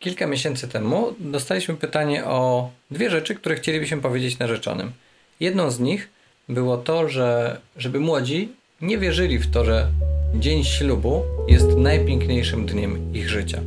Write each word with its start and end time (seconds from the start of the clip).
Kilka 0.00 0.26
miesięcy 0.26 0.68
temu 0.68 1.14
dostaliśmy 1.18 1.74
pytanie 1.76 2.24
o 2.24 2.70
dwie 2.90 3.10
rzeczy, 3.10 3.34
które 3.34 3.54
chcielibyśmy 3.54 4.00
powiedzieć 4.00 4.38
narzeczonym. 4.38 4.92
Jedną 5.40 5.70
z 5.70 5.80
nich 5.80 6.08
było 6.48 6.76
to, 6.76 7.08
że 7.08 7.60
żeby 7.76 8.00
młodzi 8.00 8.52
nie 8.80 8.98
wierzyli 8.98 9.38
w 9.38 9.50
to, 9.50 9.64
że 9.64 9.88
dzień 10.34 10.64
ślubu 10.64 11.22
jest 11.48 11.76
najpiękniejszym 11.76 12.66
dniem 12.66 13.14
ich 13.14 13.28
życia. 13.28 13.60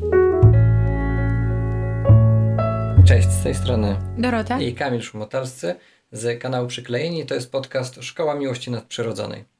Cześć, 3.07 3.27
z 3.29 3.43
tej 3.43 3.55
strony 3.55 3.97
Dorota 4.17 4.61
i 4.61 4.73
Kamil 4.73 5.01
Szumotalscy 5.01 5.75
z 6.11 6.41
kanału 6.41 6.67
Przyklejeni. 6.67 7.25
To 7.25 7.35
jest 7.35 7.51
podcast 7.51 8.03
Szkoła 8.03 8.35
Miłości 8.35 8.71
Nadprzyrodzonej. 8.71 9.52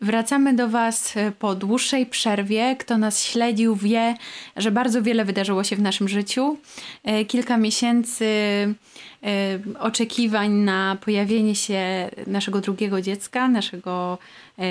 Wracamy 0.00 0.54
do 0.54 0.68
Was 0.68 1.16
e, 1.16 1.32
po 1.32 1.54
dłuższej 1.54 2.06
przerwie. 2.06 2.76
Kto 2.78 2.98
nas 2.98 3.24
śledził, 3.24 3.76
wie, 3.76 4.14
że 4.56 4.70
bardzo 4.70 5.02
wiele 5.02 5.24
wydarzyło 5.24 5.64
się 5.64 5.76
w 5.76 5.80
naszym 5.80 6.08
życiu. 6.08 6.58
E, 7.04 7.24
kilka 7.24 7.56
miesięcy 7.56 8.26
e, 8.26 9.58
oczekiwań 9.80 10.52
na 10.52 10.96
pojawienie 11.04 11.54
się 11.54 12.10
naszego 12.26 12.60
drugiego 12.60 13.00
dziecka, 13.00 13.48
naszego 13.48 14.18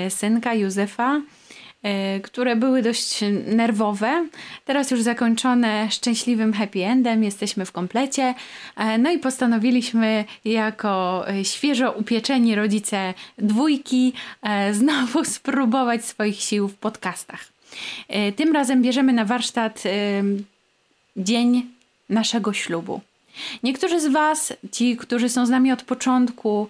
synka 0.08 0.54
Józefa. 0.54 1.20
E, 1.86 2.20
które 2.20 2.56
były 2.56 2.82
dość 2.82 3.20
nerwowe. 3.46 4.26
Teraz 4.64 4.90
już 4.90 5.02
zakończone 5.02 5.90
szczęśliwym 5.90 6.52
happy 6.52 6.84
endem, 6.84 7.24
jesteśmy 7.24 7.66
w 7.66 7.72
komplecie. 7.72 8.34
E, 8.76 8.98
no 8.98 9.10
i 9.10 9.18
postanowiliśmy 9.18 10.24
jako 10.44 11.24
e, 11.28 11.44
świeżo 11.44 11.92
upieczeni 11.92 12.54
rodzice 12.54 13.14
dwójki 13.38 14.12
znowu 14.78 15.24
spróbować 15.24 16.04
swoich 16.04 16.40
sił 16.40 16.68
w 16.68 16.74
podcastach. 16.74 17.44
Tym 18.36 18.52
razem 18.52 18.82
bierzemy 18.82 19.12
na 19.12 19.24
warsztat 19.24 19.82
dzień 21.16 21.66
naszego 22.08 22.52
ślubu. 22.52 23.00
Niektórzy 23.62 24.00
z 24.00 24.06
Was, 24.06 24.52
ci, 24.72 24.96
którzy 24.96 25.28
są 25.28 25.46
z 25.46 25.50
nami 25.50 25.72
od 25.72 25.82
początku, 25.82 26.68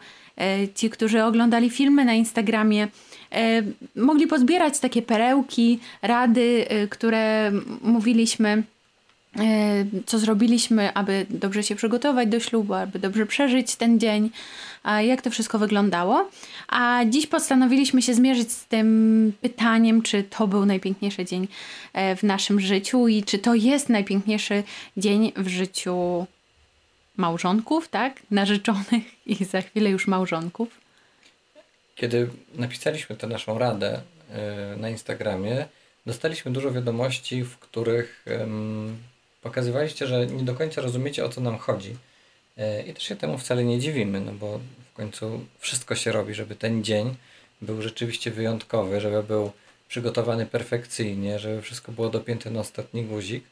ci, 0.74 0.90
którzy 0.90 1.24
oglądali 1.24 1.70
filmy 1.70 2.04
na 2.04 2.14
Instagramie, 2.14 2.88
mogli 3.96 4.26
pozbierać 4.26 4.78
takie 4.78 5.02
perełki, 5.02 5.78
rady, 6.02 6.66
e, 6.68 6.88
które 6.88 7.52
mówiliśmy 7.82 8.62
e, 9.38 9.42
co 10.06 10.18
zrobiliśmy, 10.18 10.94
aby 10.94 11.26
dobrze 11.30 11.62
się 11.62 11.76
przygotować 11.76 12.28
do 12.28 12.40
ślubu, 12.40 12.74
aby 12.74 12.98
dobrze 12.98 13.26
przeżyć 13.26 13.76
ten 13.76 14.00
dzień, 14.00 14.30
jak 15.00 15.22
to 15.22 15.30
wszystko 15.30 15.58
wyglądało. 15.58 16.30
A 16.68 17.00
dziś 17.08 17.26
postanowiliśmy 17.26 18.02
się 18.02 18.14
zmierzyć 18.14 18.52
z 18.52 18.66
tym 18.66 19.32
pytaniem, 19.40 20.02
czy 20.02 20.22
to 20.22 20.46
był 20.46 20.66
najpiękniejszy 20.66 21.24
dzień 21.24 21.48
w 22.16 22.22
naszym 22.22 22.60
życiu 22.60 23.08
i 23.08 23.22
czy 23.22 23.38
to 23.38 23.54
jest 23.54 23.88
najpiękniejszy 23.88 24.62
dzień 24.96 25.32
w 25.36 25.48
życiu 25.48 26.26
małżonków, 27.16 27.88
tak? 27.88 28.22
Narzeczonych 28.30 29.26
i 29.26 29.44
za 29.44 29.60
chwilę 29.60 29.90
już 29.90 30.06
małżonków. 30.06 30.85
Kiedy 31.96 32.28
napisaliśmy 32.54 33.16
tę 33.16 33.26
naszą 33.26 33.58
radę 33.58 34.00
e, 34.30 34.76
na 34.76 34.90
Instagramie, 34.90 35.66
dostaliśmy 36.06 36.52
dużo 36.52 36.72
wiadomości, 36.72 37.42
w 37.44 37.58
których 37.58 38.26
pokazywaliście, 39.42 40.06
że 40.06 40.26
nie 40.26 40.44
do 40.44 40.54
końca 40.54 40.80
rozumiecie 40.80 41.24
o 41.24 41.28
co 41.28 41.40
nam 41.40 41.58
chodzi. 41.58 41.96
E, 42.56 42.82
I 42.82 42.94
też 42.94 43.02
się 43.02 43.16
temu 43.16 43.38
wcale 43.38 43.64
nie 43.64 43.78
dziwimy, 43.78 44.20
no 44.20 44.32
bo 44.32 44.60
w 44.92 44.96
końcu 44.96 45.44
wszystko 45.58 45.94
się 45.94 46.12
robi, 46.12 46.34
żeby 46.34 46.56
ten 46.56 46.84
dzień 46.84 47.16
był 47.62 47.82
rzeczywiście 47.82 48.30
wyjątkowy, 48.30 49.00
żeby 49.00 49.22
był 49.22 49.52
przygotowany 49.88 50.46
perfekcyjnie, 50.46 51.38
żeby 51.38 51.62
wszystko 51.62 51.92
było 51.92 52.08
dopięte 52.08 52.50
na 52.50 52.60
ostatni 52.60 53.04
guzik. 53.04 53.44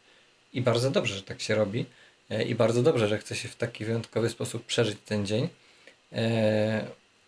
I 0.53 0.61
bardzo 0.63 0.91
dobrze, 0.91 1.15
że 1.15 1.23
tak 1.23 1.41
się 1.41 1.55
robi. 1.55 1.87
E, 2.31 2.43
I 2.43 2.55
bardzo 2.55 2.83
dobrze, 2.83 3.09
że 3.09 3.19
chce 3.19 3.37
się 3.37 3.49
w 3.49 3.57
taki 3.57 3.85
wyjątkowy 3.85 4.31
sposób 4.31 4.67
przeżyć 4.67 4.99
ten 5.07 5.27
dzień 5.27 5.49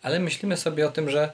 ale 0.07 0.19
myślimy 0.19 0.57
sobie 0.57 0.87
o 0.87 0.91
tym, 0.91 1.09
że 1.09 1.33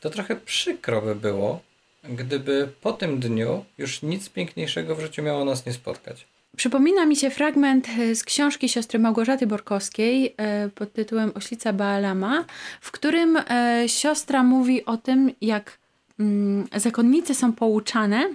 to 0.00 0.10
trochę 0.10 0.36
przykro 0.36 1.02
by 1.02 1.14
było, 1.14 1.60
gdyby 2.04 2.68
po 2.80 2.92
tym 2.92 3.20
dniu 3.20 3.64
już 3.78 4.02
nic 4.02 4.28
piękniejszego 4.28 4.96
w 4.96 5.00
życiu 5.00 5.22
miało 5.22 5.44
nas 5.44 5.66
nie 5.66 5.72
spotkać. 5.72 6.26
Przypomina 6.56 7.06
mi 7.06 7.16
się 7.16 7.30
fragment 7.30 7.88
e, 7.88 8.14
z 8.14 8.24
książki 8.24 8.68
siostry 8.68 8.98
Małgorzaty 8.98 9.46
Borkowskiej 9.46 10.34
e, 10.36 10.68
pod 10.68 10.92
tytułem 10.92 11.32
Oślica 11.34 11.72
Baalama, 11.72 12.44
w 12.80 12.90
którym 12.90 13.36
e, 13.36 13.84
siostra 13.86 14.42
mówi 14.42 14.84
o 14.84 14.96
tym, 14.96 15.30
jak 15.40 15.78
mm, 16.20 16.66
zakonnice 16.76 17.34
są 17.34 17.52
pouczane, 17.52 18.34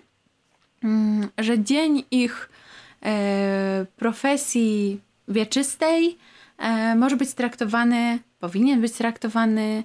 mm, 0.83 1.29
że 1.37 1.59
dzień 1.59 2.03
ich 2.11 2.49
profesji 3.97 4.99
wieczystej 5.27 6.17
może 6.95 7.15
być 7.17 7.33
traktowany 7.33 8.19
powinien 8.39 8.81
być 8.81 8.93
traktowany, 8.93 9.83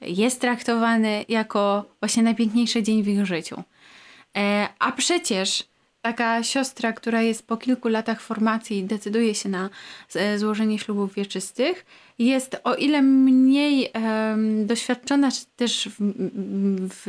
jest 0.00 0.40
traktowany 0.40 1.24
jako 1.28 1.84
właśnie 2.00 2.22
najpiękniejszy 2.22 2.82
dzień 2.82 3.02
w 3.02 3.08
ich 3.08 3.26
życiu. 3.26 3.62
E, 4.36 4.68
a 4.78 4.92
przecież 4.92 5.64
taka 6.02 6.42
siostra, 6.42 6.92
która 6.92 7.22
jest 7.22 7.46
po 7.46 7.56
kilku 7.56 7.88
latach 7.88 8.20
formacji 8.20 8.78
i 8.78 8.84
decyduje 8.84 9.34
się 9.34 9.48
na 9.48 9.70
złożenie 10.36 10.78
ślubów 10.78 11.14
wieczystych, 11.14 11.86
jest 12.18 12.56
o 12.64 12.74
ile 12.74 13.02
mniej 13.02 13.92
doświadczona 14.64 15.28
też 15.56 15.88
w, 15.88 15.96
w, 16.90 17.06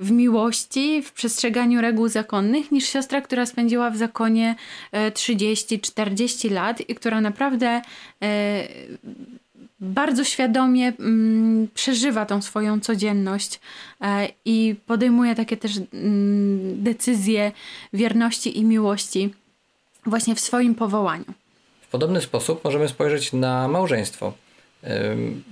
w, 0.00 0.10
miłości, 0.10 1.02
w 1.02 1.12
przestrzeganiu 1.12 1.80
reguł 1.80 2.08
zakonnych, 2.08 2.72
niż 2.72 2.88
siostra, 2.88 3.20
która 3.20 3.46
spędziła 3.46 3.90
w 3.90 3.96
zakonie 3.96 4.54
30-40 4.92 6.50
e, 6.50 6.54
lat 6.54 6.90
i 6.90 6.94
która 6.94 7.20
naprawdę 7.20 7.82
e, 8.22 8.68
bardzo 9.80 10.24
świadomie 10.24 10.92
mm, 11.00 11.68
przeżywa 11.74 12.26
tą 12.26 12.42
swoją 12.42 12.80
codzienność 12.80 13.60
e, 14.00 14.28
i 14.44 14.74
podejmuje 14.86 15.34
takie 15.34 15.56
też 15.56 15.72
mm, 15.76 16.82
decyzje 16.82 17.52
wierności 17.92 18.58
i 18.58 18.64
miłości 18.64 19.34
właśnie 20.06 20.34
w 20.34 20.40
swoim 20.40 20.74
powołaniu. 20.74 21.24
W 21.80 21.88
podobny 21.88 22.20
sposób 22.20 22.64
możemy 22.64 22.88
spojrzeć 22.88 23.32
na 23.32 23.68
małżeństwo. 23.68 24.32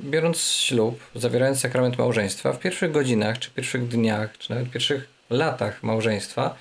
Biorąc 0.01 0.39
ślub, 0.39 1.01
zawierając 1.15 1.61
sakrament 1.61 1.99
małżeństwa, 1.99 2.53
w 2.53 2.59
pierwszych 2.59 2.93
godzinach, 2.93 3.39
czy 3.39 3.51
pierwszych 3.51 3.89
dniach, 3.89 4.39
czy 4.39 4.51
nawet 4.51 4.71
pierwszych 4.71 5.09
latach 5.31 5.83
małżeństwa, 5.83 6.55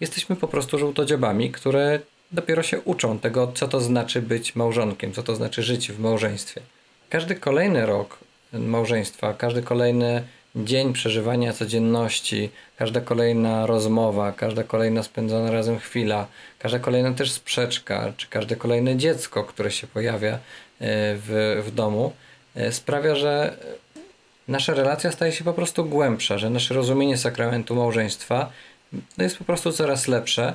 jesteśmy 0.00 0.36
po 0.36 0.48
prostu 0.48 0.78
żółtodziobami, 0.78 1.50
które 1.50 2.00
dopiero 2.32 2.62
się 2.62 2.80
uczą 2.80 3.18
tego, 3.18 3.52
co 3.54 3.68
to 3.68 3.80
znaczy 3.80 4.22
być 4.22 4.56
małżonkiem, 4.56 5.12
co 5.12 5.22
to 5.22 5.34
znaczy 5.34 5.62
żyć 5.62 5.92
w 5.92 6.00
małżeństwie. 6.00 6.60
Każdy 7.08 7.34
kolejny 7.34 7.86
rok 7.86 8.18
małżeństwa, 8.52 9.34
każdy 9.34 9.62
kolejny 9.62 10.22
dzień 10.56 10.92
przeżywania 10.92 11.52
codzienności, 11.52 12.50
każda 12.76 13.00
kolejna 13.00 13.66
rozmowa, 13.66 14.32
każda 14.32 14.64
kolejna 14.64 15.02
spędzona 15.02 15.50
razem 15.50 15.78
chwila, 15.78 16.26
każda 16.58 16.78
kolejna 16.78 17.12
też 17.12 17.32
sprzeczka, 17.32 18.12
czy 18.16 18.28
każde 18.28 18.56
kolejne 18.56 18.96
dziecko, 18.96 19.44
które 19.44 19.70
się 19.70 19.86
pojawia 19.86 20.38
w, 20.80 21.62
w 21.66 21.74
domu, 21.74 22.12
e, 22.54 22.72
sprawia, 22.72 23.14
że 23.14 23.56
nasza 24.48 24.74
relacja 24.74 25.12
staje 25.12 25.32
się 25.32 25.44
po 25.44 25.52
prostu 25.52 25.84
głębsza, 25.84 26.38
że 26.38 26.50
nasze 26.50 26.74
rozumienie 26.74 27.18
sakramentu 27.18 27.74
małżeństwa 27.74 28.50
no, 28.92 29.24
jest 29.24 29.38
po 29.38 29.44
prostu 29.44 29.72
coraz 29.72 30.08
lepsze 30.08 30.54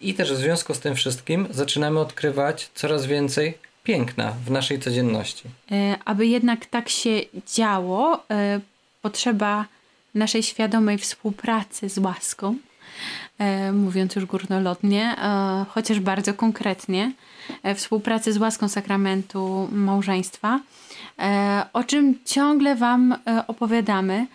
i 0.00 0.14
też 0.14 0.32
w 0.32 0.36
związku 0.36 0.74
z 0.74 0.80
tym 0.80 0.94
wszystkim 0.94 1.48
zaczynamy 1.50 2.00
odkrywać 2.00 2.70
coraz 2.74 3.06
więcej 3.06 3.58
piękna 3.84 4.34
w 4.46 4.50
naszej 4.50 4.80
codzienności. 4.80 5.44
E, 5.72 5.96
aby 6.04 6.26
jednak 6.26 6.66
tak 6.66 6.88
się 6.88 7.20
działo, 7.54 8.24
e, 8.30 8.60
potrzeba 9.02 9.64
naszej 10.14 10.42
świadomej 10.42 10.98
współpracy 10.98 11.88
z 11.88 11.98
łaską, 11.98 12.56
e, 13.38 13.72
mówiąc 13.72 14.14
już 14.14 14.24
górnolotnie, 14.24 15.16
chociaż 15.68 16.00
bardzo 16.00 16.34
konkretnie, 16.34 17.12
współpracy 17.74 18.32
z 18.32 18.38
łaską 18.38 18.68
sakramentu 18.68 19.68
małżeństwa, 19.72 20.60
o 21.72 21.84
czym 21.84 22.14
ciągle 22.24 22.76
Wam 22.76 23.14
opowiadamy. 23.46 24.26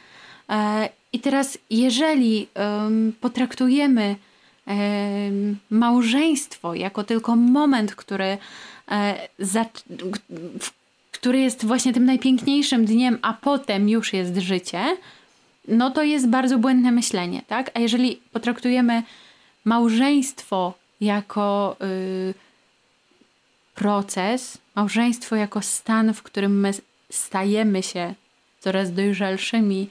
I 1.14 1.20
teraz, 1.20 1.58
jeżeli 1.70 2.48
potraktujemy 3.22 4.16
małżeństwo 5.70 6.76
jako 6.76 7.04
tylko 7.04 7.36
moment, 7.36 7.96
który 7.96 8.38
E, 8.92 9.28
który 11.12 11.40
jest 11.40 11.66
właśnie 11.66 11.94
tym 11.94 12.06
najpiękniejszym 12.06 12.86
dniem, 12.86 13.20
a 13.22 13.34
potem 13.34 13.90
już 13.90 14.14
jest 14.14 14.38
życie, 14.38 14.98
no 15.68 15.92
to 15.92 16.04
jest 16.04 16.30
bardzo 16.30 16.58
błędne 16.58 16.92
myślenie, 16.92 17.42
tak? 17.48 17.72
A 17.74 17.80
jeżeli 17.80 18.22
potraktujemy 18.32 19.04
małżeństwo 19.66 20.74
jako 21.02 21.76
y, 21.82 22.34
proces, 23.82 24.58
małżeństwo 24.76 25.36
jako 25.36 25.62
stan, 25.62 26.14
w 26.14 26.24
którym 26.24 26.60
my 26.60 26.72
stajemy 27.12 27.84
się 27.84 28.14
coraz 28.60 28.94
dojrzalszymi, 28.94 29.90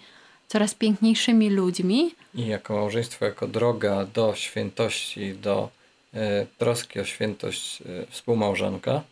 coraz 0.49 0.75
piękniejszymi 0.75 1.51
ludźmi. 1.51 2.15
I 2.35 2.47
jako 2.47 2.75
małżeństwo, 2.75 3.25
jako 3.25 3.49
droga 3.49 4.07
do 4.15 4.35
świętości, 4.35 5.35
do 5.35 5.69
troski 6.59 7.01
o 7.01 7.05
świętość 7.05 7.83
współmałżonka, 8.11 9.03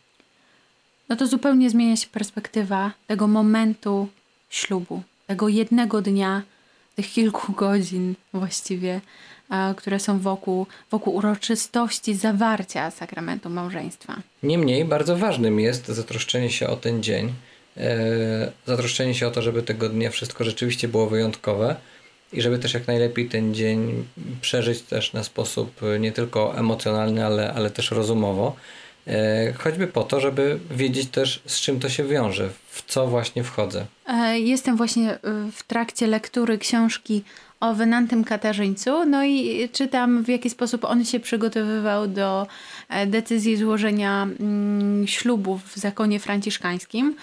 no 1.09 1.15
to 1.15 1.27
zupełnie 1.27 1.69
zmienia 1.69 1.95
się 1.95 2.07
perspektywa 2.07 2.91
tego 3.07 3.27
momentu 3.27 4.07
ślubu, 4.49 5.03
tego 5.27 5.47
jednego 5.47 6.01
dnia, 6.01 6.41
tych 6.95 7.11
kilku 7.11 7.53
godzin 7.53 8.15
właściwie, 8.33 9.01
które 9.77 9.99
są 9.99 10.19
wokół, 10.19 10.67
wokół 10.91 11.15
uroczystości 11.15 12.15
zawarcia 12.15 12.91
sakramentu 12.91 13.49
małżeństwa. 13.49 14.15
Niemniej 14.43 14.85
bardzo 14.85 15.17
ważnym 15.17 15.59
jest 15.59 15.87
zatroszczenie 15.87 16.49
się 16.49 16.67
o 16.67 16.75
ten 16.75 17.03
dzień, 17.03 17.33
e, 17.77 18.51
zatroszczenie 18.65 19.15
się 19.15 19.27
o 19.27 19.31
to, 19.31 19.41
żeby 19.41 19.63
tego 19.63 19.89
dnia 19.89 20.09
wszystko 20.09 20.43
rzeczywiście 20.43 20.87
było 20.87 21.07
wyjątkowe 21.07 21.75
i 22.33 22.41
żeby 22.41 22.59
też 22.59 22.73
jak 22.73 22.87
najlepiej 22.87 23.29
ten 23.29 23.53
dzień 23.53 24.05
przeżyć 24.41 24.81
też 24.81 25.13
na 25.13 25.23
sposób 25.23 25.81
nie 25.99 26.11
tylko 26.11 26.57
emocjonalny, 26.57 27.25
ale, 27.25 27.53
ale 27.53 27.69
też 27.69 27.91
rozumowo. 27.91 28.55
E, 29.07 29.53
choćby 29.53 29.87
po 29.87 30.03
to, 30.03 30.19
żeby 30.19 30.59
wiedzieć 30.71 31.09
też 31.09 31.41
z 31.45 31.61
czym 31.61 31.79
to 31.79 31.89
się 31.89 32.03
wiąże, 32.03 32.49
w 32.69 32.83
co 32.87 33.07
właśnie 33.07 33.43
wchodzę. 33.43 33.85
E, 34.07 34.39
jestem 34.39 34.77
właśnie 34.77 35.19
w 35.53 35.63
trakcie 35.63 36.07
lektury 36.07 36.57
książki 36.57 37.23
o 37.59 37.73
Wenantym 37.73 38.23
Katarzyńcu, 38.23 39.05
no 39.05 39.23
i 39.23 39.69
czytam 39.73 40.23
w 40.23 40.27
jaki 40.27 40.49
sposób 40.49 40.85
on 40.85 41.05
się 41.05 41.19
przygotowywał 41.19 42.07
do 42.07 42.47
e, 42.89 43.07
decyzji 43.07 43.57
złożenia 43.57 44.27
mm, 44.39 45.07
ślubu 45.07 45.57
w 45.57 45.75
zakonie 45.75 46.19
franciszkańskim. 46.19 47.15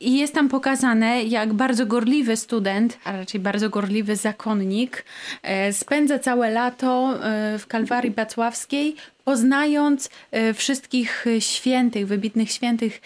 I 0.00 0.18
jest 0.18 0.34
tam 0.34 0.48
pokazane, 0.48 1.24
jak 1.24 1.52
bardzo 1.52 1.86
gorliwy 1.86 2.36
student, 2.36 2.98
a 3.04 3.12
raczej 3.12 3.40
bardzo 3.40 3.70
gorliwy 3.70 4.16
zakonnik, 4.16 5.04
e, 5.42 5.72
spędza 5.72 6.18
całe 6.18 6.50
lato 6.50 7.14
e, 7.24 7.58
w 7.58 7.66
Kalwarii 7.66 8.10
Bacławskiej, 8.10 8.96
poznając 9.24 10.10
wszystkich 10.54 11.24
świętych, 11.38 12.06
wybitnych 12.06 12.50
świętych 12.50 13.00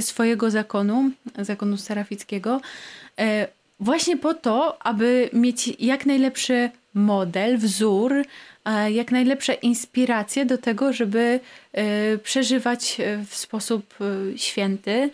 swojego 0.00 0.50
zakonu, 0.50 1.10
zakonu 1.38 1.76
serafickiego, 1.76 2.60
Właśnie 3.80 4.16
po 4.16 4.34
to, 4.34 4.82
aby 4.86 5.30
mieć 5.32 5.72
jak 5.78 6.06
najlepszy 6.06 6.70
model, 6.96 7.58
wzór, 7.58 8.24
e, 8.64 8.92
jak 8.92 9.12
najlepsze 9.12 9.54
inspiracje 9.54 10.46
do 10.46 10.58
tego, 10.58 10.92
żeby 10.92 11.40
e, 11.72 12.18
przeżywać 12.18 13.00
e, 13.00 13.24
w 13.28 13.36
sposób 13.36 13.94
święty 14.36 15.10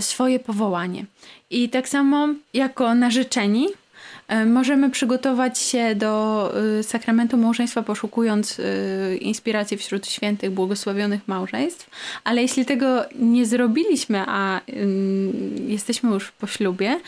swoje 0.00 0.38
powołanie. 0.38 1.04
I 1.50 1.68
tak 1.68 1.88
samo 1.88 2.28
jako 2.54 2.94
narzeczeni 2.94 3.68
możemy 4.46 4.90
przygotować 4.90 5.58
się 5.58 5.94
do 5.94 6.52
sakramentu 6.82 7.36
małżeństwa, 7.36 7.82
poszukując 7.82 8.60
inspiracji 9.20 9.76
wśród 9.76 10.06
świętych, 10.06 10.50
błogosławionych 10.50 11.28
małżeństw, 11.28 11.90
ale 12.24 12.42
jeśli 12.42 12.64
tego 12.64 13.04
nie 13.18 13.46
zrobiliśmy, 13.46 14.24
a 14.26 14.60
jesteśmy 15.66 16.10
już 16.10 16.32
po 16.32 16.46
ślubie, 16.46 17.00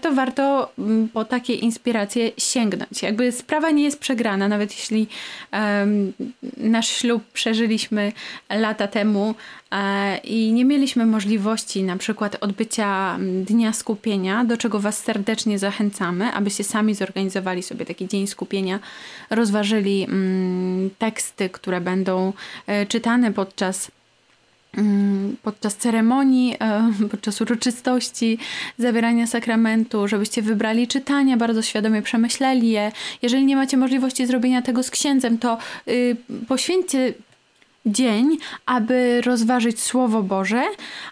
to 0.00 0.12
warto 0.14 0.72
po 1.12 1.24
takie 1.24 1.54
inspiracje 1.54 2.30
sięgnąć. 2.38 3.02
Jakby 3.02 3.32
sprawa 3.32 3.70
nie 3.70 3.84
jest 3.84 3.98
przegrana, 3.98 4.48
nawet 4.48 4.70
jeśli 4.72 5.06
nasz 6.56 6.88
ślub 6.88 7.24
przeżyliśmy 7.32 8.12
lata 8.50 8.88
temu 8.88 9.34
i 10.24 10.52
nie 10.52 10.64
mieliśmy 10.64 11.06
możliwości 11.06 11.82
na 11.82 11.96
przykład 11.96 12.36
odbycia 12.40 13.18
dnia 13.44 13.72
skupienia, 13.72 14.44
do 14.44 14.56
czego 14.56 14.80
Was 14.80 14.98
serdecznie 14.98 15.58
zachęcamy, 15.58 16.32
abyście 16.32 16.64
sami 16.64 16.94
zorganizowali 16.94 17.62
sobie 17.62 17.86
taki 17.86 18.08
dzień 18.08 18.26
skupienia, 18.26 18.78
rozważyli 19.30 20.04
mm, 20.04 20.90
teksty, 20.98 21.48
które 21.48 21.80
będą 21.80 22.32
e, 22.66 22.86
czytane 22.86 23.32
podczas 23.32 23.90
mm, 23.90 24.05
podczas 25.42 25.76
ceremonii, 25.76 26.56
e, 26.60 26.90
podczas 27.10 27.40
uroczystości 27.40 28.38
zawierania 28.78 29.26
sakramentu, 29.26 30.08
żebyście 30.08 30.42
wybrali 30.42 30.88
czytania, 30.88 31.36
bardzo 31.36 31.62
świadomie 31.62 32.02
przemyśleli 32.02 32.70
je. 32.70 32.92
Jeżeli 33.22 33.44
nie 33.44 33.56
macie 33.56 33.76
możliwości 33.76 34.26
zrobienia 34.26 34.62
tego 34.62 34.82
z 34.82 34.90
księdzem, 34.90 35.38
to 35.38 35.58
y, 35.88 36.16
poświęćcie 36.48 37.14
dzień, 37.86 38.38
aby 38.66 39.20
rozważyć 39.20 39.82
Słowo 39.82 40.22
Boże, 40.22 40.64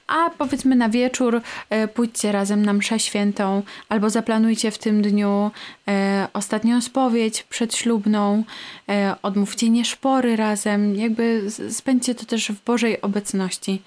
a 0.06 0.30
powiedzmy 0.38 0.76
na 0.76 0.88
wieczór 0.88 1.40
e, 1.70 1.88
pójdźcie 1.88 2.32
razem 2.32 2.64
na 2.64 2.72
mszę 2.72 2.98
świętą 3.00 3.62
albo 3.88 4.10
zaplanujcie 4.10 4.70
w 4.70 4.78
tym 4.78 5.02
dniu 5.02 5.50
e, 5.88 6.28
ostatnią 6.32 6.80
spowiedź 6.80 7.42
przedślubną, 7.42 8.44
e, 8.88 9.14
odmówcie 9.22 9.70
nieszpory 9.70 10.36
razem, 10.36 10.96
jakby 10.96 11.42
spędźcie 11.70 12.14
to 12.14 12.24
też 12.24 12.50
w 12.52 12.64
Bożej 12.64 13.00
obecności. 13.00 13.82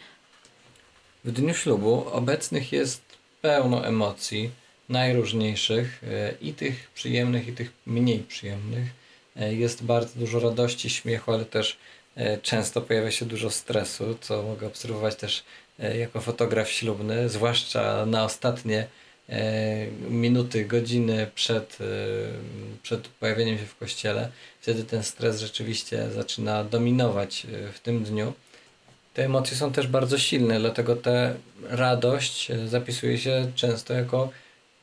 W 1.25 1.31
dniu 1.31 1.53
ślubu 1.53 2.05
obecnych 2.11 2.71
jest 2.71 3.01
pełno 3.41 3.85
emocji 3.85 4.49
najróżniejszych 4.89 6.01
i 6.41 6.53
tych 6.53 6.89
przyjemnych 6.95 7.47
i 7.47 7.53
tych 7.53 7.71
mniej 7.85 8.19
przyjemnych. 8.19 8.87
Jest 9.35 9.83
bardzo 9.83 10.19
dużo 10.19 10.39
radości, 10.39 10.89
śmiechu, 10.89 11.31
ale 11.31 11.45
też 11.45 11.77
często 12.41 12.81
pojawia 12.81 13.11
się 13.11 13.25
dużo 13.25 13.51
stresu, 13.51 14.17
co 14.21 14.43
mogę 14.43 14.67
obserwować 14.67 15.15
też 15.15 15.43
e, 15.79 15.97
jako 15.97 16.21
fotograf 16.21 16.69
ślubny, 16.69 17.29
zwłaszcza 17.29 18.05
na 18.05 18.23
ostatnie 18.23 18.87
e, 19.29 19.87
minuty, 20.09 20.65
godziny 20.65 21.31
przed, 21.35 21.77
przed 22.83 23.07
pojawieniem 23.07 23.57
się 23.57 23.65
w 23.65 23.77
kościele. 23.77 24.29
Wtedy 24.61 24.83
ten 24.83 25.03
stres 25.03 25.39
rzeczywiście 25.39 26.11
zaczyna 26.11 26.63
dominować 26.63 27.47
w 27.73 27.79
tym 27.79 28.03
dniu. 28.03 28.33
Te 29.13 29.25
emocje 29.25 29.57
są 29.57 29.71
też 29.71 29.87
bardzo 29.87 30.17
silne, 30.17 30.59
dlatego 30.59 30.95
ta 30.95 31.11
radość 31.69 32.51
zapisuje 32.67 33.17
się 33.17 33.51
często 33.55 33.93
jako 33.93 34.29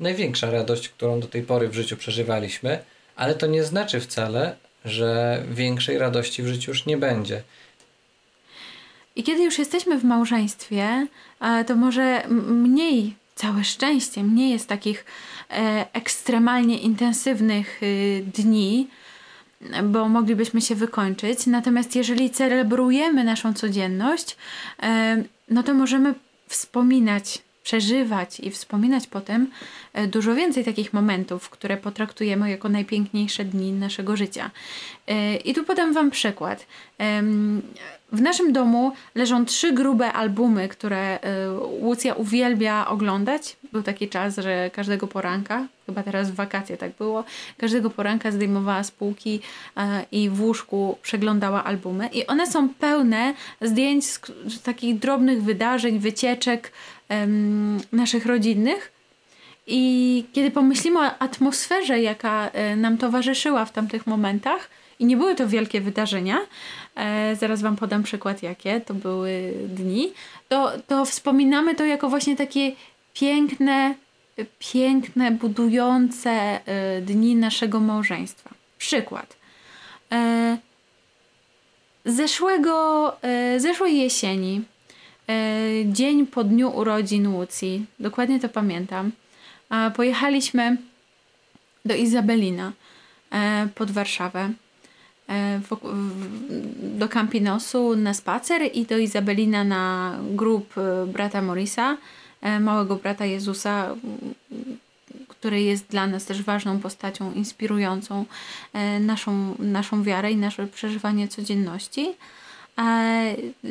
największa 0.01 0.51
radość, 0.51 0.89
którą 0.89 1.21
do 1.21 1.27
tej 1.27 1.43
pory 1.43 1.69
w 1.69 1.75
życiu 1.75 1.97
przeżywaliśmy, 1.97 2.79
ale 3.17 3.35
to 3.35 3.47
nie 3.47 3.65
znaczy 3.65 4.01
wcale, 4.01 4.57
że 4.85 5.43
większej 5.51 5.99
radości 5.99 6.43
w 6.43 6.47
życiu 6.47 6.71
już 6.71 6.87
nie 6.87 6.97
będzie. 6.97 7.43
I 9.17 9.23
kiedy 9.23 9.43
już 9.43 9.59
jesteśmy 9.59 9.99
w 9.99 10.05
małżeństwie, 10.05 11.07
e, 11.41 11.65
to 11.65 11.77
może 11.77 12.23
mniej, 12.29 13.15
całe 13.35 13.65
szczęście, 13.65 14.23
mniej 14.23 14.51
jest 14.51 14.69
takich 14.69 15.05
e, 15.51 15.87
ekstremalnie 15.93 16.79
intensywnych 16.79 17.83
y, 17.83 18.25
dni, 18.35 18.89
bo 19.85 20.09
moglibyśmy 20.09 20.61
się 20.61 20.75
wykończyć. 20.75 21.47
Natomiast 21.47 21.97
jeżeli 21.97 22.31
celebrujemy 22.31 23.25
naszą 23.25 23.55
codzienność, 23.55 24.37
e, 24.83 25.25
no 25.49 25.63
to 25.63 25.75
możemy 25.75 26.15
wspominać 26.49 27.43
przeżywać 27.65 28.41
i 28.41 28.51
wspominać 28.51 29.07
potem 29.07 29.51
e, 29.93 30.07
dużo 30.07 30.35
więcej 30.35 30.65
takich 30.65 30.93
momentów, 30.93 31.51
które 31.51 31.77
potraktujemy 31.77 32.51
jako 32.51 32.69
najpiękniejsze 32.69 33.45
dni 33.45 33.73
naszego 33.73 34.17
życia. 34.17 34.51
E, 35.07 35.37
I 35.37 35.55
tu 35.55 35.65
podam 35.65 35.93
Wam 35.93 36.11
przykład. 36.11 36.67
W 38.13 38.21
naszym 38.21 38.53
domu 38.53 38.93
leżą 39.15 39.45
trzy 39.45 39.73
grube 39.73 40.13
albumy, 40.13 40.69
które 40.69 41.21
e, 41.21 41.53
Łucja 41.81 42.15
uwielbia 42.15 42.87
oglądać. 42.87 43.57
Był 43.73 43.83
taki 43.83 44.09
czas, 44.09 44.37
że 44.37 44.71
każdego 44.71 45.07
poranka, 45.07 45.67
chyba 45.87 46.03
teraz 46.03 46.31
w 46.31 46.35
wakacje 46.35 46.77
tak 46.77 46.93
było, 46.93 47.25
każdego 47.59 47.91
poranka 47.91 48.31
zdejmowała 48.31 48.83
z 48.83 48.91
półki 48.91 49.41
i 50.13 50.31
w 50.31 50.43
łóżku 50.43 50.99
przeglądała 51.03 51.65
albumy. 51.65 52.09
I 52.13 52.27
one 52.27 52.47
są 52.47 52.69
pełne 52.69 53.35
zdjęć 53.61 54.05
z 54.05 54.63
takich 54.63 54.99
drobnych 54.99 55.43
wydarzeń, 55.43 55.99
wycieczek, 55.99 56.73
naszych 57.93 58.27
rodzinnych. 58.27 58.93
I 59.67 60.25
kiedy 60.33 60.51
pomyślimy 60.51 60.99
o 60.99 61.19
atmosferze, 61.19 62.01
jaka 62.01 62.51
e, 62.51 62.77
nam 62.77 62.99
towarzyszyła 62.99 63.65
w 63.65 63.73
tamtych 63.73 64.07
momentach, 64.07 64.71
i 64.99 65.05
nie 65.07 65.17
były 65.17 65.35
to 65.35 65.49
wielkie 65.49 65.81
wydarzenia, 65.81 66.39
e, 66.97 67.37
zaraz 67.37 67.63
Wam 67.63 67.77
podam 67.77 68.03
przykład, 68.03 68.43
jakie 68.43 68.81
to 68.81 68.95
były 68.95 69.53
dni, 69.69 70.13
to, 70.49 70.73
to 70.87 71.05
wspominamy 71.05 71.75
to 71.75 71.85
jako 71.85 72.09
właśnie 72.09 72.37
takie 72.37 72.73
piękne, 73.15 73.95
piękne, 74.59 75.31
budujące 75.31 76.31
e, 76.31 77.01
dni 77.01 77.37
naszego 77.37 77.81
małżeństwa. 77.81 78.51
Przykład. 78.79 79.37
Zeszłego, 82.05 83.17
zeszłej 83.59 83.99
jesieni 83.99 84.63
E, 84.63 84.74
dzień 85.85 86.27
po 86.27 86.45
dniu 86.45 86.77
urodzin 86.77 87.29
Łucji, 87.29 87.87
dokładnie 87.99 88.41
to 88.41 88.49
pamiętam, 88.49 89.13
pojechaliśmy 89.97 90.77
do 91.85 91.95
Izabelina 91.95 92.73
e, 93.31 93.69
pod 93.75 93.91
Warszawę, 93.91 94.51
e, 95.29 95.61
do 96.83 97.09
Campinosu 97.09 97.97
na 97.97 98.15
spacer 98.15 98.63
i 98.75 98.87
do 98.87 98.99
Izabelina 98.99 99.65
na 99.65 100.15
grób 100.31 100.75
brata 101.07 101.43
Morisa, 101.43 101.97
małego 102.61 102.97
brata 102.97 103.25
Jezusa, 103.25 103.95
który 105.29 105.61
jest 105.61 105.87
dla 105.87 106.07
nas 106.07 106.25
też 106.25 106.43
ważną 106.43 106.81
postacią 106.81 107.33
inspirującą 107.33 108.25
naszą, 109.01 109.55
naszą 109.59 110.03
wiarę 110.03 110.33
i 110.33 110.37
nasze 110.37 110.67
przeżywanie 110.67 111.29
codzienności. 111.29 112.15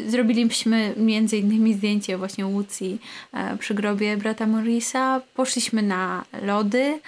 Zrobiliśmy 0.08 0.94
między 0.98 1.38
innymi 1.38 1.74
zdjęcie 1.74 2.18
właśnie 2.18 2.46
Łucji 2.46 3.02
e, 3.34 3.58
przy 3.58 3.74
grobie 3.74 4.18
brata 4.18 4.48
Morisa. 4.48 5.22
Poszliśmy 5.34 5.82
na 5.82 6.26
lody, 6.42 7.00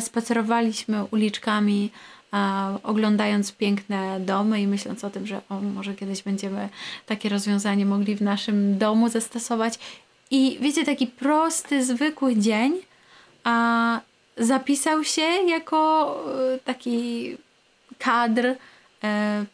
spacerowaliśmy 0.00 1.04
uliczkami, 1.04 1.90
oglądając 2.82 3.52
piękne 3.52 4.20
domy 4.20 4.60
i 4.60 4.66
myśląc 4.66 5.04
o 5.04 5.10
tym, 5.10 5.26
że 5.26 5.40
o, 5.48 5.60
może 5.60 5.94
kiedyś 5.94 6.22
będziemy 6.22 6.68
takie 7.06 7.28
rozwiązanie 7.28 7.86
mogli 7.86 8.16
w 8.16 8.22
naszym 8.22 8.78
domu 8.78 9.08
zastosować. 9.08 9.78
I 10.30 10.58
wiecie, 10.60 10.84
taki 10.84 11.06
prosty, 11.06 11.84
zwykły 11.84 12.36
dzień 12.36 12.72
zapisał 14.36 15.04
się 15.04 15.22
jako 15.22 16.14
e, 16.54 16.58
taki 16.58 17.36
kadr 17.98 18.54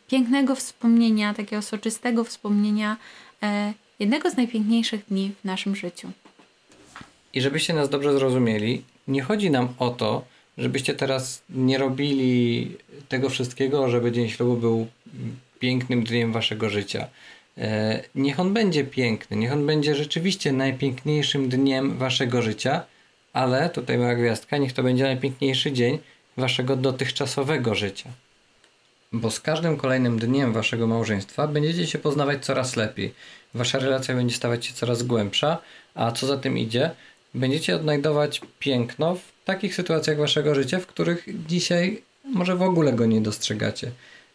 pięknego 0.08 0.54
wspomnienia, 0.54 1.34
takiego 1.34 1.62
soczystego 1.62 2.24
wspomnienia 2.24 2.96
e, 3.42 3.72
jednego 3.98 4.30
z 4.30 4.36
najpiękniejszych 4.36 5.04
dni 5.08 5.32
w 5.40 5.44
naszym 5.44 5.76
życiu. 5.76 6.10
I 7.32 7.40
żebyście 7.40 7.74
nas 7.74 7.88
dobrze 7.88 8.12
zrozumieli, 8.12 8.82
nie 9.08 9.22
chodzi 9.22 9.50
nam 9.50 9.68
o 9.78 9.90
to, 9.90 10.24
żebyście 10.58 10.94
teraz 10.94 11.42
nie 11.50 11.78
robili 11.78 12.76
tego 13.08 13.28
wszystkiego, 13.28 13.88
żeby 13.88 14.12
Dzień 14.12 14.28
Ślubu 14.28 14.56
był 14.56 14.86
pięknym 15.58 16.04
dniem 16.04 16.32
waszego 16.32 16.70
życia. 16.70 17.08
E, 17.58 18.02
niech 18.14 18.40
on 18.40 18.52
będzie 18.52 18.84
piękny, 18.84 19.36
niech 19.36 19.52
on 19.52 19.66
będzie 19.66 19.94
rzeczywiście 19.94 20.52
najpiękniejszym 20.52 21.48
dniem 21.48 21.98
waszego 21.98 22.42
życia, 22.42 22.82
ale 23.32 23.70
tutaj 23.70 23.98
mała 23.98 24.14
gwiazdka, 24.14 24.56
niech 24.56 24.72
to 24.72 24.82
będzie 24.82 25.04
najpiękniejszy 25.04 25.72
dzień 25.72 25.98
waszego 26.36 26.76
dotychczasowego 26.76 27.74
życia. 27.74 28.10
Bo 29.12 29.30
z 29.30 29.40
każdym 29.40 29.76
kolejnym 29.76 30.18
dniem 30.18 30.52
waszego 30.52 30.86
małżeństwa 30.86 31.48
będziecie 31.48 31.86
się 31.86 31.98
poznawać 31.98 32.44
coraz 32.44 32.76
lepiej. 32.76 33.14
Wasza 33.54 33.78
relacja 33.78 34.14
będzie 34.14 34.36
stawać 34.36 34.66
się 34.66 34.74
coraz 34.74 35.02
głębsza, 35.02 35.58
a 35.94 36.12
co 36.12 36.26
za 36.26 36.36
tym 36.36 36.58
idzie, 36.58 36.90
będziecie 37.34 37.76
odnajdować 37.76 38.40
piękno 38.58 39.14
w 39.14 39.44
takich 39.44 39.74
sytuacjach 39.74 40.18
waszego 40.18 40.54
życia, 40.54 40.80
w 40.80 40.86
których 40.86 41.28
dzisiaj 41.46 42.02
może 42.24 42.56
w 42.56 42.62
ogóle 42.62 42.92
go 42.92 43.06
nie 43.06 43.20
dostrzegacie, 43.20 43.90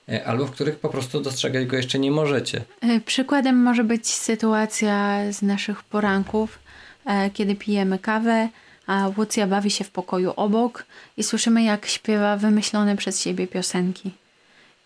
e, 0.09 0.25
albo 0.25 0.45
w 0.45 0.51
których 0.51 0.79
po 0.79 0.89
prostu 0.89 1.21
dostrzegać 1.21 1.65
go 1.65 1.77
jeszcze 1.77 1.99
nie 1.99 2.11
możecie. 2.11 2.61
E, 2.81 2.99
Przykładem 2.99 3.63
może 3.63 3.83
być 3.83 4.07
sytuacja 4.07 5.19
z 5.31 5.41
naszych 5.41 5.83
poranków, 5.83 6.59
e, 7.05 7.29
kiedy 7.29 7.55
pijemy 7.55 7.99
kawę, 7.99 8.49
a 8.87 9.11
Łucja 9.17 9.47
bawi 9.47 9.71
się 9.71 9.83
w 9.83 9.89
pokoju 9.89 10.33
obok 10.35 10.85
i 11.17 11.23
słyszymy, 11.23 11.63
jak 11.63 11.85
śpiewa 11.85 12.37
wymyślone 12.37 12.97
przez 12.97 13.21
siebie 13.21 13.47
piosenki. 13.47 14.11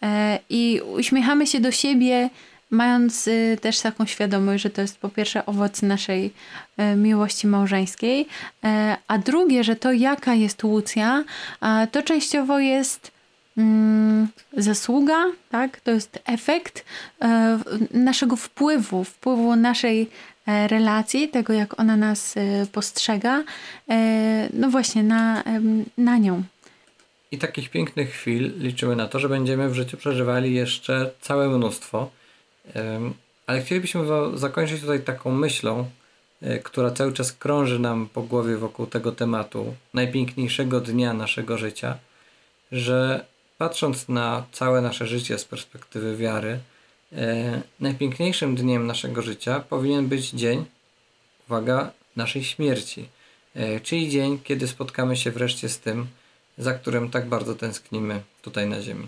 E, 0.01 0.39
I 0.49 0.81
uśmiechamy 0.95 1.47
się 1.47 1.59
do 1.59 1.71
siebie, 1.71 2.29
mając 2.71 3.27
y, 3.27 3.57
też 3.61 3.79
taką 3.79 4.05
świadomość, 4.05 4.63
że 4.63 4.69
to 4.69 4.81
jest 4.81 4.97
po 4.97 5.09
pierwsze 5.09 5.45
owoc 5.45 5.81
naszej 5.81 6.33
e, 6.77 6.95
miłości 6.95 7.47
małżeńskiej, 7.47 8.27
e, 8.63 8.97
a 9.07 9.17
drugie, 9.17 9.63
że 9.63 9.75
to 9.75 9.91
jaka 9.91 10.33
jest 10.33 10.63
Łucja, 10.63 11.23
to 11.91 12.03
częściowo 12.03 12.59
jest 12.59 13.11
mm, 13.57 14.27
zasługa, 14.57 15.25
tak? 15.49 15.79
To 15.79 15.91
jest 15.91 16.19
efekt 16.25 16.85
e, 17.21 17.59
naszego 17.91 18.35
wpływu, 18.35 19.03
wpływu 19.03 19.55
naszej 19.55 20.09
relacji, 20.67 21.29
tego 21.29 21.53
jak 21.53 21.79
ona 21.79 21.97
nas 21.97 22.37
e, 22.37 22.65
postrzega, 22.71 23.43
no 24.53 24.69
właśnie 24.69 25.03
na, 25.03 25.43
na 25.97 26.17
nią. 26.17 26.43
I 27.31 27.37
takich 27.37 27.69
pięknych 27.69 28.11
chwil 28.11 28.59
liczymy 28.59 28.95
na 28.95 29.07
to, 29.07 29.19
że 29.19 29.29
będziemy 29.29 29.69
w 29.69 29.75
życiu 29.75 29.97
przeżywali 29.97 30.53
jeszcze 30.53 31.11
całe 31.21 31.49
mnóstwo. 31.49 32.11
Ale 33.47 33.61
chcielibyśmy 33.61 34.01
zakończyć 34.33 34.81
tutaj 34.81 34.99
taką 34.99 35.31
myślą, 35.31 35.89
e, 36.41 36.59
która 36.59 36.91
cały 36.91 37.13
czas 37.13 37.33
krąży 37.33 37.79
nam 37.79 38.09
po 38.13 38.21
głowie 38.21 38.57
wokół 38.57 38.85
tego 38.85 39.11
tematu, 39.11 39.75
najpiękniejszego 39.93 40.81
dnia 40.81 41.13
naszego 41.13 41.57
życia, 41.57 41.97
że 42.71 43.25
patrząc 43.57 44.09
na 44.09 44.45
całe 44.51 44.81
nasze 44.81 45.07
życie 45.07 45.37
z 45.37 45.45
perspektywy 45.45 46.17
wiary, 46.17 46.59
e, 47.13 47.61
najpiękniejszym 47.79 48.55
dniem 48.55 48.87
naszego 48.87 49.21
życia 49.21 49.59
powinien 49.59 50.07
być 50.07 50.29
dzień, 50.29 50.65
uwaga, 51.47 51.91
naszej 52.15 52.43
śmierci. 52.43 53.09
E, 53.55 53.79
czyli 53.79 54.09
dzień, 54.09 54.39
kiedy 54.43 54.67
spotkamy 54.67 55.17
się 55.17 55.31
wreszcie 55.31 55.69
z 55.69 55.79
tym, 55.79 56.07
za 56.61 56.73
którym 56.73 57.09
tak 57.09 57.29
bardzo 57.29 57.55
tęsknimy 57.55 58.21
tutaj 58.41 58.67
na 58.67 58.81
Ziemi. 58.81 59.07